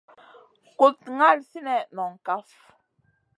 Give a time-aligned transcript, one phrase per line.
[0.77, 2.49] Kuɗ ŋal sinèh noŋ kaf.